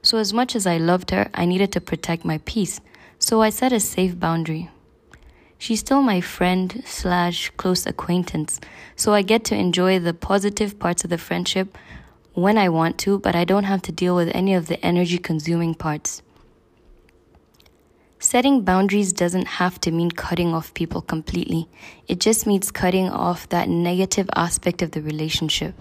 So, 0.00 0.18
as 0.18 0.32
much 0.32 0.54
as 0.54 0.64
I 0.64 0.76
loved 0.76 1.10
her, 1.10 1.28
I 1.34 1.44
needed 1.44 1.72
to 1.72 1.80
protect 1.80 2.24
my 2.24 2.38
peace, 2.44 2.80
so 3.18 3.42
I 3.42 3.50
set 3.50 3.72
a 3.72 3.80
safe 3.80 4.16
boundary. 4.20 4.70
She's 5.58 5.80
still 5.80 6.00
my 6.00 6.20
friend 6.20 6.80
slash 6.86 7.50
close 7.56 7.84
acquaintance, 7.84 8.60
so 8.94 9.12
I 9.12 9.22
get 9.22 9.42
to 9.46 9.56
enjoy 9.56 9.98
the 9.98 10.14
positive 10.14 10.78
parts 10.78 11.02
of 11.02 11.10
the 11.10 11.18
friendship 11.18 11.76
when 12.34 12.56
I 12.56 12.68
want 12.68 12.96
to, 12.98 13.18
but 13.18 13.34
I 13.34 13.44
don't 13.44 13.64
have 13.64 13.82
to 13.82 13.92
deal 13.92 14.14
with 14.14 14.30
any 14.32 14.54
of 14.54 14.68
the 14.68 14.78
energy 14.86 15.18
consuming 15.18 15.74
parts. 15.74 16.22
Setting 18.30 18.60
boundaries 18.60 19.14
doesn't 19.14 19.46
have 19.46 19.80
to 19.80 19.90
mean 19.90 20.10
cutting 20.10 20.52
off 20.52 20.74
people 20.74 21.00
completely. 21.00 21.66
It 22.08 22.20
just 22.20 22.46
means 22.46 22.70
cutting 22.70 23.08
off 23.08 23.48
that 23.48 23.70
negative 23.70 24.28
aspect 24.36 24.82
of 24.82 24.90
the 24.90 25.00
relationship. 25.00 25.74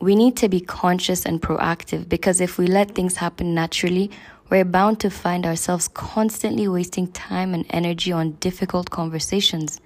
We 0.00 0.16
need 0.16 0.36
to 0.38 0.48
be 0.48 0.60
conscious 0.60 1.24
and 1.24 1.40
proactive 1.40 2.08
because 2.08 2.40
if 2.40 2.58
we 2.58 2.66
let 2.66 2.96
things 2.96 3.18
happen 3.18 3.54
naturally, 3.54 4.10
we're 4.50 4.64
bound 4.64 4.98
to 4.98 5.08
find 5.08 5.46
ourselves 5.46 5.86
constantly 5.86 6.66
wasting 6.66 7.12
time 7.12 7.54
and 7.54 7.66
energy 7.70 8.10
on 8.10 8.32
difficult 8.40 8.90
conversations. 8.90 9.80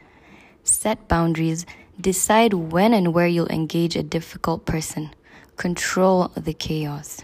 Set 0.64 1.06
boundaries, 1.06 1.66
decide 2.00 2.54
when 2.54 2.94
and 2.94 3.12
where 3.12 3.26
you'll 3.26 3.46
engage 3.48 3.94
a 3.94 4.02
difficult 4.02 4.64
person, 4.64 5.10
control 5.58 6.28
the 6.34 6.54
chaos. 6.54 7.20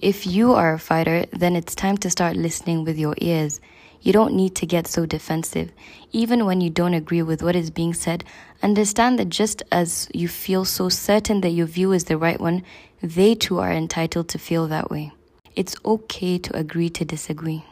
If 0.00 0.26
you 0.26 0.54
are 0.54 0.72
a 0.72 0.78
fighter, 0.78 1.26
then 1.30 1.54
it's 1.54 1.74
time 1.74 1.98
to 1.98 2.08
start 2.08 2.34
listening 2.34 2.84
with 2.84 2.98
your 2.98 3.14
ears. 3.18 3.60
You 4.00 4.14
don't 4.14 4.32
need 4.32 4.54
to 4.56 4.64
get 4.64 4.86
so 4.86 5.04
defensive. 5.04 5.72
Even 6.10 6.46
when 6.46 6.62
you 6.62 6.70
don't 6.70 6.94
agree 6.94 7.20
with 7.20 7.42
what 7.42 7.54
is 7.54 7.70
being 7.70 7.92
said, 7.92 8.24
understand 8.62 9.18
that 9.18 9.28
just 9.28 9.62
as 9.70 10.08
you 10.14 10.26
feel 10.26 10.64
so 10.64 10.88
certain 10.88 11.42
that 11.42 11.50
your 11.50 11.66
view 11.66 11.92
is 11.92 12.04
the 12.04 12.16
right 12.16 12.40
one, 12.40 12.62
they 13.02 13.34
too 13.34 13.58
are 13.58 13.70
entitled 13.70 14.30
to 14.30 14.38
feel 14.38 14.66
that 14.68 14.90
way. 14.90 15.12
It's 15.54 15.76
okay 15.84 16.38
to 16.38 16.56
agree 16.56 16.88
to 16.88 17.04
disagree. 17.04 17.62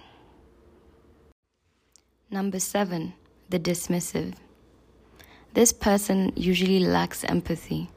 Number 2.30 2.60
seven, 2.60 3.14
the 3.48 3.58
dismissive. 3.58 4.34
This 5.54 5.72
person 5.72 6.34
usually 6.36 6.80
lacks 6.80 7.24
empathy. 7.24 7.88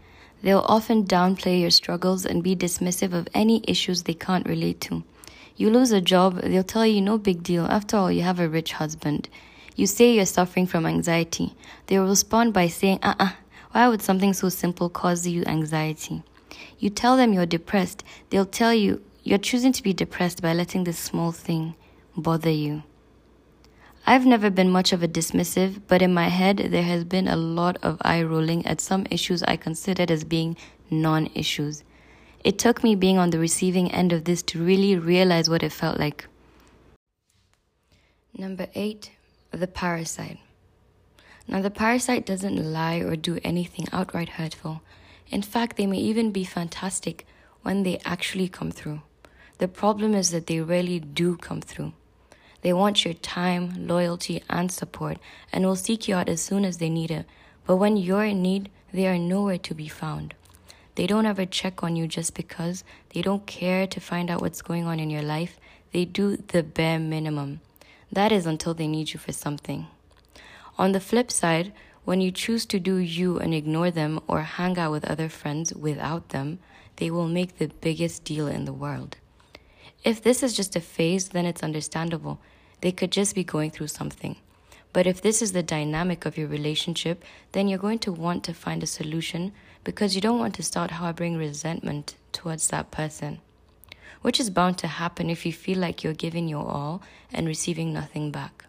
They'll 0.41 0.65
often 0.67 1.05
downplay 1.05 1.62
your 1.62 1.69
struggles 1.69 2.25
and 2.25 2.43
be 2.43 2.55
dismissive 2.55 3.13
of 3.13 3.27
any 3.33 3.63
issues 3.67 4.03
they 4.03 4.13
can't 4.13 4.48
relate 4.48 4.81
to. 4.81 5.03
You 5.55 5.69
lose 5.69 5.91
a 5.91 6.01
job, 6.01 6.41
they'll 6.41 6.63
tell 6.63 6.86
you 6.86 7.01
no 7.01 7.17
big 7.17 7.43
deal. 7.43 7.65
After 7.65 7.98
all, 7.98 8.12
you 8.12 8.24
have 8.24 8.39
a 8.39 8.50
rich 8.50 8.74
husband. 8.74 9.29
You 9.75 9.86
say 9.86 10.15
you're 10.15 10.25
suffering 10.25 10.65
from 10.65 10.86
anxiety. 10.86 11.53
They'll 11.88 12.07
respond 12.07 12.53
by 12.53 12.67
saying, 12.67 13.00
uh 13.03 13.13
uh-uh, 13.19 13.25
uh, 13.25 13.31
why 13.71 13.88
would 13.88 14.01
something 14.01 14.33
so 14.33 14.50
simple 14.50 14.89
cause 14.89 15.27
you 15.27 15.43
anxiety? 15.45 16.24
You 16.79 16.89
tell 16.89 17.15
them 17.15 17.33
you're 17.33 17.45
depressed, 17.45 18.03
they'll 18.29 18.45
tell 18.45 18.74
you 18.74 19.01
you're 19.24 19.38
choosing 19.38 19.71
to 19.74 19.83
be 19.83 19.93
depressed 19.93 20.41
by 20.41 20.53
letting 20.53 20.83
this 20.83 20.98
small 20.98 21.31
thing 21.31 21.75
bother 22.17 22.50
you. 22.50 22.83
I've 24.05 24.25
never 24.25 24.50
been 24.50 24.72
much 24.72 24.93
of 24.93 25.03
a 25.03 25.08
dismissive, 25.08 25.81
but 25.88 26.01
in 26.01 26.13
my 26.13 26.27
head, 26.27 26.58
there 26.72 26.84
has 26.84 27.03
been 27.03 27.27
a 27.27 27.36
lot 27.36 27.77
of 27.84 27.98
eye 28.01 28.24
rolling 28.24 28.65
at 28.65 28.81
some 28.81 29.05
issues 29.12 29.43
I 29.43 29.55
considered 29.58 30.10
as 30.10 30.24
being 30.24 30.58
non 30.89 31.29
issues. 31.36 31.84
It 32.43 32.58
took 32.58 32.84
me 32.84 32.96
being 32.96 33.20
on 33.20 33.29
the 33.29 33.38
receiving 33.38 33.91
end 33.91 34.12
of 34.12 34.24
this 34.24 34.41
to 34.43 34.63
really 34.63 34.98
realize 34.98 35.50
what 35.50 35.62
it 35.62 35.72
felt 35.72 36.00
like. 36.00 36.27
Number 38.36 38.67
eight, 38.74 39.12
the 39.51 39.67
parasite. 39.67 40.39
Now, 41.48 41.62
the 41.62 41.70
parasite 41.70 42.25
doesn't 42.25 42.55
lie 42.74 42.98
or 42.98 43.15
do 43.15 43.39
anything 43.43 43.88
outright 43.91 44.29
hurtful. 44.29 44.81
In 45.29 45.41
fact, 45.41 45.77
they 45.77 45.86
may 45.86 46.00
even 46.00 46.31
be 46.31 46.43
fantastic 46.43 47.27
when 47.62 47.84
they 47.84 48.00
actually 48.03 48.50
come 48.50 48.72
through. 48.72 49.01
The 49.60 49.67
problem 49.67 50.15
is 50.15 50.31
that 50.31 50.48
they 50.48 50.60
rarely 50.60 51.00
do 51.00 51.38
come 51.38 51.62
through. 51.62 51.93
They 52.62 52.74
want 52.74 53.03
your 53.03 53.13
time, 53.15 53.88
loyalty, 53.88 54.44
and 54.50 54.72
support 54.72 55.18
and 55.51 55.65
will 55.65 55.75
seek 55.75 56.08
you 56.08 56.15
out 56.15 56.30
as 56.30 56.41
soon 56.41 56.65
as 56.65 56.77
they 56.77 56.89
need 56.89 57.12
it. 57.12 57.25
But 57.65 57.77
when 57.77 57.98
you're 57.98 58.25
in 58.25 58.41
need, 58.41 58.70
they 58.94 59.08
are 59.08 59.18
nowhere 59.18 59.58
to 59.60 59.74
be 59.74 59.88
found. 59.88 60.36
They 60.96 61.08
don't 61.08 61.25
ever 61.25 61.46
check 61.46 61.84
on 61.84 61.96
you 61.96 62.08
just 62.08 62.36
because. 62.36 62.84
They 63.13 63.22
don't 63.22 63.46
care 63.46 63.88
to 63.88 64.00
find 64.00 64.30
out 64.30 64.41
what's 64.41 64.62
going 64.62 64.86
on 64.86 65.00
in 65.00 65.10
your 65.10 65.22
life. 65.22 65.58
They 65.94 66.06
do 66.06 66.38
the 66.38 66.63
bare 66.63 67.00
minimum. 67.00 67.62
That 68.12 68.32
is 68.32 68.46
until 68.46 68.74
they 68.74 68.88
need 68.88 69.13
you 69.13 69.20
for 69.20 69.32
something. 69.32 69.88
On 70.77 70.91
the 70.91 71.00
flip 71.00 71.32
side, 71.32 71.72
when 72.03 72.20
you 72.20 72.32
choose 72.32 72.65
to 72.68 72.80
do 72.80 72.98
you 72.98 73.39
and 73.39 73.53
ignore 73.53 73.91
them 73.91 74.20
or 74.27 74.41
hang 74.41 74.77
out 74.77 74.91
with 74.91 75.06
other 75.06 75.30
friends 75.30 75.74
without 75.74 76.30
them, 76.30 76.60
they 76.98 77.10
will 77.10 77.27
make 77.27 77.58
the 77.58 77.68
biggest 77.68 78.24
deal 78.24 78.48
in 78.48 78.65
the 78.65 78.74
world. 78.74 79.18
If 80.03 80.24
this 80.24 80.41
is 80.41 80.55
just 80.55 80.75
a 80.75 80.81
phase, 80.81 81.29
then 81.29 81.46
it's 81.46 81.62
understandable. 81.62 82.39
They 82.81 82.91
could 82.91 83.12
just 83.12 83.36
be 83.36 83.43
going 83.43 83.70
through 83.70 83.88
something. 83.88 84.36
But 84.93 85.05
if 85.05 85.22
this 85.22 85.41
is 85.41 85.51
the 85.53 85.63
dynamic 85.63 86.25
of 86.25 86.38
your 86.38 86.48
relationship, 86.48 87.24
then 87.51 87.67
you're 87.67 87.79
going 87.79 88.00
to 88.00 88.12
want 88.12 88.43
to 88.46 88.53
find 88.53 88.81
a 88.81 88.88
solution 88.88 89.53
because 89.84 90.15
you 90.15 90.22
don't 90.22 90.39
want 90.39 90.55
to 90.55 90.63
start 90.63 90.91
harboring 90.91 91.38
resentment 91.38 92.15
towards 92.31 92.67
that 92.67 92.91
person, 92.91 93.39
which 94.22 94.39
is 94.39 94.50
bound 94.50 94.79
to 94.79 94.88
happen 94.88 95.29
if 95.29 95.46
you 95.46 95.53
feel 95.53 95.77
like 95.77 96.03
you're 96.03 96.13
giving 96.13 96.48
your 96.48 96.67
all 96.67 97.01
and 97.31 97.48
receiving 97.48 97.93
nothing 97.93 98.31
back. 98.31 98.65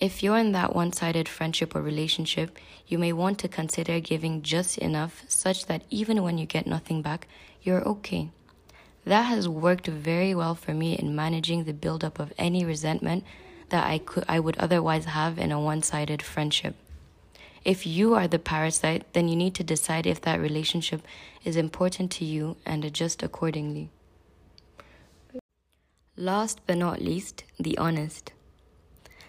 If 0.00 0.22
you're 0.22 0.38
in 0.38 0.52
that 0.52 0.74
one 0.74 0.92
sided 0.92 1.28
friendship 1.28 1.76
or 1.76 1.82
relationship, 1.82 2.58
you 2.88 2.98
may 2.98 3.12
want 3.12 3.38
to 3.40 3.48
consider 3.48 4.00
giving 4.00 4.42
just 4.42 4.78
enough 4.78 5.22
such 5.28 5.66
that 5.66 5.84
even 5.90 6.22
when 6.22 6.38
you 6.38 6.46
get 6.46 6.66
nothing 6.66 7.02
back, 7.02 7.28
you're 7.62 7.86
okay. 7.86 8.30
That 9.04 9.22
has 9.22 9.48
worked 9.48 9.86
very 9.86 10.34
well 10.34 10.54
for 10.54 10.72
me 10.72 10.96
in 10.96 11.16
managing 11.16 11.64
the 11.64 11.72
buildup 11.72 12.18
of 12.18 12.32
any 12.38 12.64
resentment 12.64 13.24
that 13.70 13.86
I 13.86 13.98
could 13.98 14.24
I 14.28 14.38
would 14.38 14.56
otherwise 14.58 15.06
have 15.06 15.38
in 15.38 15.50
a 15.50 15.60
one-sided 15.60 16.22
friendship. 16.22 16.76
If 17.64 17.86
you 17.86 18.14
are 18.14 18.28
the 18.28 18.38
parasite, 18.38 19.04
then 19.12 19.28
you 19.28 19.36
need 19.36 19.54
to 19.54 19.64
decide 19.64 20.06
if 20.06 20.20
that 20.22 20.40
relationship 20.40 21.02
is 21.44 21.56
important 21.56 22.10
to 22.12 22.24
you 22.24 22.56
and 22.66 22.84
adjust 22.84 23.22
accordingly. 23.22 23.90
Last 26.16 26.60
but 26.66 26.76
not 26.76 27.00
least, 27.00 27.44
the 27.58 27.78
honest. 27.78 28.32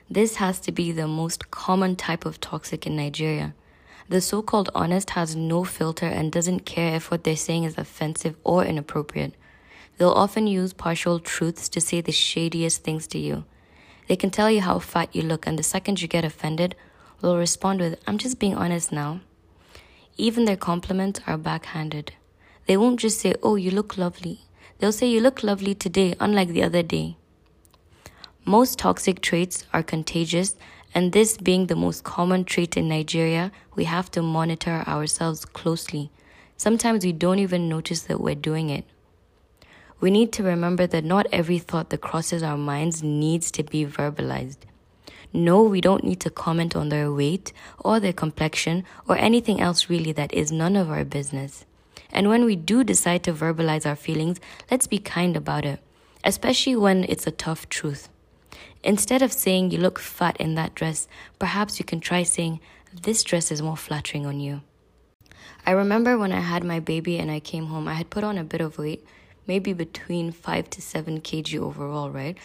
This 0.09 0.35
has 0.35 0.59
to 0.61 0.71
be 0.71 0.91
the 0.91 1.07
most 1.07 1.49
common 1.49 1.95
type 1.95 2.25
of 2.25 2.39
toxic 2.41 2.85
in 2.85 2.95
Nigeria. 2.95 3.53
The 4.09 4.19
so 4.19 4.41
called 4.41 4.69
honest 4.75 5.11
has 5.11 5.35
no 5.35 5.63
filter 5.63 6.05
and 6.05 6.31
doesn't 6.31 6.65
care 6.65 6.95
if 6.95 7.09
what 7.09 7.23
they're 7.23 7.35
saying 7.35 7.63
is 7.63 7.77
offensive 7.77 8.35
or 8.43 8.65
inappropriate. 8.65 9.33
They'll 9.97 10.11
often 10.11 10.47
use 10.47 10.73
partial 10.73 11.19
truths 11.19 11.69
to 11.69 11.81
say 11.81 12.01
the 12.01 12.11
shadiest 12.11 12.83
things 12.83 13.07
to 13.07 13.19
you. 13.19 13.45
They 14.07 14.15
can 14.15 14.31
tell 14.31 14.49
you 14.51 14.61
how 14.61 14.79
fat 14.79 15.15
you 15.15 15.21
look, 15.21 15.47
and 15.47 15.57
the 15.57 15.63
second 15.63 16.01
you 16.01 16.07
get 16.07 16.25
offended, 16.25 16.75
will 17.21 17.37
respond 17.37 17.79
with, 17.79 17.99
I'm 18.05 18.17
just 18.17 18.39
being 18.39 18.55
honest 18.55 18.91
now. 18.91 19.21
Even 20.17 20.45
their 20.45 20.57
compliments 20.57 21.21
are 21.25 21.37
backhanded. 21.37 22.13
They 22.67 22.77
won't 22.77 22.99
just 22.99 23.19
say, 23.19 23.35
Oh, 23.41 23.55
you 23.55 23.71
look 23.71 23.97
lovely. 23.97 24.41
They'll 24.77 24.91
say, 24.91 25.07
You 25.07 25.21
look 25.21 25.43
lovely 25.43 25.73
today, 25.73 26.15
unlike 26.19 26.49
the 26.49 26.63
other 26.63 26.83
day. 26.83 27.17
Most 28.45 28.77
toxic 28.77 29.21
traits 29.21 29.65
are 29.73 29.83
contagious, 29.83 30.55
and 30.93 31.11
this 31.11 31.37
being 31.37 31.67
the 31.67 31.75
most 31.75 32.03
common 32.03 32.43
trait 32.43 32.77
in 32.77 32.89
Nigeria, 32.89 33.51
we 33.75 33.85
have 33.85 34.11
to 34.11 34.21
monitor 34.21 34.83
ourselves 34.85 35.45
closely. 35.45 36.11
Sometimes 36.57 37.05
we 37.05 37.13
don't 37.13 37.39
even 37.39 37.69
notice 37.69 38.01
that 38.03 38.19
we're 38.19 38.35
doing 38.35 38.69
it. 38.69 38.85
We 40.03 40.11
need 40.11 40.33
to 40.33 40.43
remember 40.43 40.85
that 40.87 41.05
not 41.05 41.27
every 41.31 41.59
thought 41.59 41.89
that 41.91 42.01
crosses 42.01 42.43
our 42.43 42.57
minds 42.57 43.01
needs 43.01 43.49
to 43.51 43.63
be 43.63 43.85
verbalized. 43.85 44.57
No, 45.31 45.63
we 45.63 45.79
don't 45.79 46.03
need 46.03 46.19
to 46.19 46.29
comment 46.29 46.75
on 46.75 46.89
their 46.89 47.09
weight 47.09 47.53
or 47.79 48.01
their 48.01 48.11
complexion 48.11 48.83
or 49.07 49.15
anything 49.15 49.61
else 49.61 49.89
really 49.89 50.11
that 50.11 50.33
is 50.33 50.51
none 50.51 50.75
of 50.75 50.91
our 50.91 51.05
business. 51.05 51.63
And 52.11 52.27
when 52.27 52.43
we 52.43 52.57
do 52.57 52.83
decide 52.83 53.23
to 53.23 53.33
verbalize 53.33 53.85
our 53.85 53.95
feelings, 53.95 54.41
let's 54.69 54.87
be 54.87 54.99
kind 54.99 55.37
about 55.37 55.63
it, 55.63 55.79
especially 56.25 56.75
when 56.75 57.05
it's 57.05 57.25
a 57.25 57.31
tough 57.31 57.69
truth. 57.69 58.09
Instead 58.83 59.21
of 59.21 59.31
saying 59.31 59.71
you 59.71 59.77
look 59.77 59.99
fat 59.99 60.35
in 60.35 60.55
that 60.55 60.75
dress, 60.75 61.07
perhaps 61.39 61.79
you 61.79 61.85
can 61.85 62.01
try 62.01 62.23
saying 62.23 62.59
this 62.91 63.23
dress 63.23 63.53
is 63.53 63.61
more 63.61 63.77
flattering 63.77 64.25
on 64.25 64.41
you. 64.41 64.63
I 65.65 65.71
remember 65.71 66.17
when 66.17 66.33
I 66.33 66.41
had 66.41 66.65
my 66.65 66.81
baby 66.81 67.19
and 67.19 67.31
I 67.31 67.39
came 67.39 67.67
home, 67.67 67.87
I 67.87 67.93
had 67.93 68.09
put 68.09 68.25
on 68.25 68.37
a 68.37 68.43
bit 68.43 68.59
of 68.59 68.77
weight 68.77 69.01
maybe 69.47 69.73
between 69.73 70.31
five 70.31 70.69
to 70.71 70.81
seven 70.81 71.21
kg 71.21 71.59
overall, 71.59 72.09
right? 72.09 72.37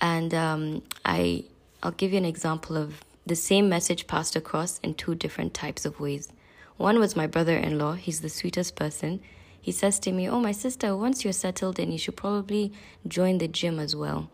And 0.00 0.34
um, 0.34 0.82
I, 1.04 1.44
I'll 1.82 1.92
give 1.92 2.12
you 2.12 2.18
an 2.18 2.24
example 2.24 2.76
of 2.76 3.04
the 3.26 3.36
same 3.36 3.68
message 3.68 4.06
passed 4.06 4.36
across 4.36 4.78
in 4.80 4.94
two 4.94 5.14
different 5.14 5.54
types 5.54 5.84
of 5.84 6.00
ways. 6.00 6.28
One 6.76 6.98
was 6.98 7.16
my 7.16 7.26
brother-in-law. 7.26 7.94
He's 7.94 8.20
the 8.20 8.28
sweetest 8.28 8.76
person. 8.76 9.20
He 9.60 9.72
says 9.72 9.98
to 10.00 10.12
me, 10.12 10.28
"Oh, 10.28 10.40
my 10.40 10.52
sister, 10.52 10.94
once 10.94 11.24
you're 11.24 11.32
settled, 11.32 11.76
then 11.76 11.90
you 11.90 11.98
should 11.98 12.16
probably 12.16 12.72
join 13.08 13.38
the 13.38 13.48
gym 13.48 13.78
as 13.78 13.96
well." 13.96 14.28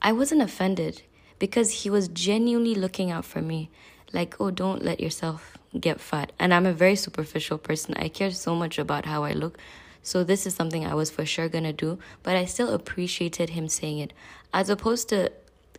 I 0.00 0.12
wasn't 0.12 0.42
offended 0.42 1.02
because 1.38 1.82
he 1.82 1.90
was 1.90 2.08
genuinely 2.08 2.74
looking 2.74 3.10
out 3.10 3.24
for 3.24 3.42
me. 3.42 3.70
Like, 4.12 4.40
oh, 4.40 4.50
don't 4.50 4.84
let 4.84 5.00
yourself 5.00 5.58
get 5.78 6.00
fat. 6.00 6.32
And 6.38 6.54
I'm 6.54 6.66
a 6.66 6.72
very 6.72 6.94
superficial 6.94 7.58
person. 7.58 7.94
I 7.96 8.08
care 8.08 8.30
so 8.30 8.54
much 8.54 8.78
about 8.78 9.06
how 9.06 9.24
I 9.24 9.32
look. 9.32 9.58
So 10.06 10.22
this 10.22 10.46
is 10.46 10.54
something 10.54 10.86
I 10.86 10.94
was 10.94 11.10
for 11.10 11.26
sure 11.26 11.48
gonna 11.48 11.72
do, 11.72 11.98
but 12.22 12.36
I 12.36 12.44
still 12.44 12.72
appreciated 12.72 13.50
him 13.50 13.66
saying 13.66 13.98
it, 13.98 14.12
as 14.54 14.70
opposed 14.70 15.08
to 15.08 15.32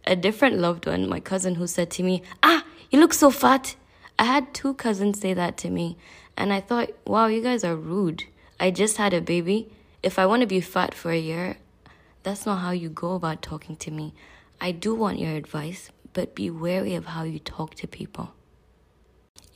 a 0.05 0.17
different 0.17 0.57
loved 0.57 0.85
one, 0.85 1.07
my 1.07 1.21
cousin, 1.21 1.55
who 1.55 1.65
said 1.65 1.89
to 1.91 2.03
me, 2.03 2.23
Ah, 2.43 2.65
you 2.91 2.99
look 2.99 3.13
so 3.13 3.31
fat. 3.31 3.77
I 4.19 4.25
had 4.25 4.53
two 4.53 4.73
cousins 4.73 5.21
say 5.21 5.33
that 5.33 5.55
to 5.59 5.69
me, 5.69 5.95
and 6.35 6.51
I 6.51 6.59
thought, 6.59 6.89
wow, 7.05 7.27
you 7.27 7.41
guys 7.41 7.63
are 7.63 7.77
rude. 7.77 8.25
I 8.59 8.69
just 8.69 8.97
had 8.97 9.13
a 9.13 9.21
baby. 9.21 9.69
If 10.03 10.19
I 10.19 10.25
want 10.25 10.41
to 10.41 10.45
be 10.45 10.59
fat 10.59 10.93
for 10.93 11.11
a 11.11 11.17
year, 11.17 11.55
that's 12.23 12.45
not 12.45 12.57
how 12.57 12.71
you 12.71 12.89
go 12.89 13.13
about 13.13 13.41
talking 13.41 13.77
to 13.77 13.91
me. 13.91 14.13
I 14.59 14.73
do 14.73 14.93
want 14.93 15.19
your 15.19 15.35
advice, 15.35 15.89
but 16.11 16.35
be 16.35 16.49
wary 16.49 16.95
of 16.95 17.05
how 17.05 17.23
you 17.23 17.39
talk 17.39 17.75
to 17.75 17.87
people. 17.87 18.33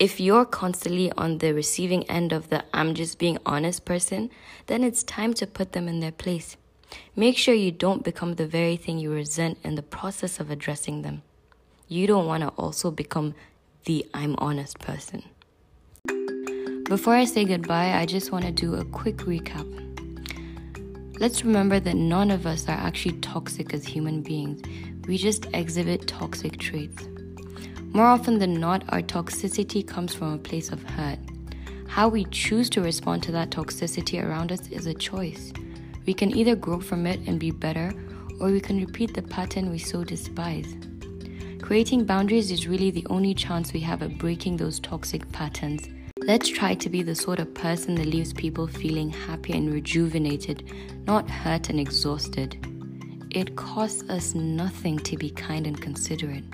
If 0.01 0.20
you're 0.20 0.46
constantly 0.46 1.12
on 1.12 1.38
the 1.38 1.53
receiving 1.53 2.10
end 2.10 2.34
of 2.34 2.50
the 2.50 2.63
I'm 2.74 2.96
just 2.96 3.20
being 3.20 3.38
honest 3.46 3.86
person, 3.86 4.31
then 4.65 4.84
it's 4.84 5.03
time 5.03 5.36
to 5.36 5.46
put 5.46 5.74
them 5.74 5.88
in 5.88 6.00
their 6.00 6.12
place. 6.12 6.58
Make 7.15 7.38
sure 7.38 7.53
you 7.53 7.72
don't 7.72 8.03
become 8.03 8.34
the 8.34 8.48
very 8.48 8.77
thing 8.77 8.98
you 8.98 9.12
resent 9.12 9.60
in 9.63 9.75
the 9.75 9.84
process 9.84 10.39
of 10.39 10.50
addressing 10.50 11.03
them. 11.03 11.22
You 11.88 12.08
don't 12.08 12.25
want 12.25 12.41
to 12.41 12.50
also 12.58 12.89
become 12.89 13.36
the 13.86 14.03
I'm 14.12 14.36
honest 14.39 14.79
person. 14.79 15.22
Before 16.86 17.13
I 17.13 17.25
say 17.25 17.46
goodbye, 17.46 17.93
I 17.93 18.08
just 18.08 18.31
want 18.31 18.46
to 18.46 18.51
do 18.51 18.74
a 18.74 18.86
quick 18.86 19.17
recap. 19.17 19.70
Let's 21.20 21.46
remember 21.46 21.79
that 21.79 21.96
none 21.96 22.31
of 22.31 22.48
us 22.48 22.67
are 22.67 22.72
actually 22.72 23.20
toxic 23.20 23.72
as 23.75 23.86
human 23.86 24.24
beings, 24.24 24.63
we 25.08 25.20
just 25.20 25.46
exhibit 25.53 26.08
toxic 26.08 26.58
traits. 26.58 27.05
More 27.93 28.05
often 28.05 28.39
than 28.39 28.53
not, 28.53 28.86
our 28.88 29.01
toxicity 29.01 29.86
comes 29.86 30.15
from 30.15 30.33
a 30.33 30.38
place 30.38 30.71
of 30.71 30.81
hurt. 30.81 31.19
How 31.89 32.07
we 32.07 32.24
choose 32.25 32.69
to 32.69 32.81
respond 32.81 33.21
to 33.24 33.33
that 33.33 33.50
toxicity 33.50 34.24
around 34.24 34.53
us 34.53 34.65
is 34.69 34.86
a 34.86 34.93
choice. 34.93 35.51
We 36.05 36.13
can 36.13 36.33
either 36.33 36.55
grow 36.55 36.79
from 36.79 37.05
it 37.05 37.19
and 37.27 37.38
be 37.38 37.51
better, 37.51 37.91
or 38.39 38.50
we 38.50 38.62
can 38.62 38.79
repeat 38.79 39.13
the 39.13 39.21
pattern 39.21 39.69
we 39.69 39.77
so 39.77 40.05
despise. 40.05 40.74
Creating 41.62 42.05
boundaries 42.05 42.50
is 42.50 42.65
really 42.65 42.91
the 42.91 43.05
only 43.10 43.33
chance 43.33 43.74
we 43.74 43.81
have 43.81 44.01
at 44.01 44.17
breaking 44.17 44.55
those 44.55 44.79
toxic 44.79 45.29
patterns. 45.33 45.89
Let's 46.17 46.48
try 46.48 46.75
to 46.75 46.89
be 46.89 47.03
the 47.03 47.13
sort 47.13 47.39
of 47.39 47.53
person 47.53 47.95
that 47.95 48.07
leaves 48.07 48.31
people 48.31 48.67
feeling 48.67 49.10
happy 49.10 49.51
and 49.51 49.69
rejuvenated, 49.69 50.63
not 51.05 51.29
hurt 51.29 51.69
and 51.69 51.79
exhausted. 51.79 52.55
It 53.31 53.57
costs 53.57 54.10
us 54.10 54.33
nothing 54.33 54.98
to 55.00 55.17
be 55.17 55.29
kind 55.29 55.67
and 55.67 55.79
considerate. 55.81 56.45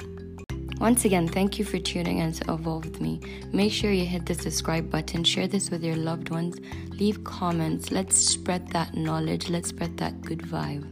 Once 0.79 1.05
again, 1.05 1.27
thank 1.27 1.57
you 1.57 1.65
for 1.65 1.79
tuning 1.79 2.19
in 2.19 2.31
to 2.31 2.53
Evolve 2.53 2.85
with 2.85 3.01
me. 3.01 3.19
Make 3.51 3.71
sure 3.71 3.91
you 3.91 4.05
hit 4.05 4.27
the 4.27 4.35
subscribe 4.35 4.91
button, 4.91 5.23
share 5.23 5.47
this 5.47 5.71
with 5.71 5.83
your 5.83 5.95
loved 5.95 6.29
ones, 6.29 6.57
leave 6.91 7.23
comments. 7.23 7.91
Let's 7.91 8.15
spread 8.15 8.69
that 8.73 8.93
knowledge, 8.93 9.49
let's 9.49 9.69
spread 9.69 9.97
that 9.97 10.21
good 10.21 10.39
vibe. 10.39 10.85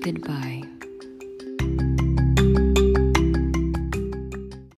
Goodbye. 0.00 0.71